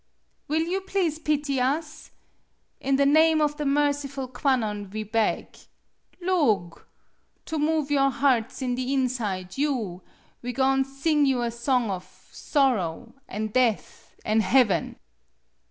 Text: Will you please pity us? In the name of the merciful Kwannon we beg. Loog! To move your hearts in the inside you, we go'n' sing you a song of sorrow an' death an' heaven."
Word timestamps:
Will 0.47 0.63
you 0.63 0.81
please 0.81 1.19
pity 1.19 1.59
us? 1.59 2.09
In 2.79 2.95
the 2.95 3.05
name 3.05 3.39
of 3.39 3.57
the 3.57 3.67
merciful 3.67 4.27
Kwannon 4.27 4.89
we 4.89 5.03
beg. 5.03 5.55
Loog! 6.19 6.81
To 7.45 7.59
move 7.59 7.91
your 7.91 8.09
hearts 8.09 8.63
in 8.63 8.73
the 8.73 8.95
inside 8.95 9.59
you, 9.59 10.01
we 10.41 10.53
go'n' 10.53 10.85
sing 10.85 11.27
you 11.27 11.43
a 11.43 11.51
song 11.51 11.91
of 11.91 12.27
sorrow 12.31 13.13
an' 13.27 13.49
death 13.49 14.15
an' 14.25 14.39
heaven." 14.39 14.95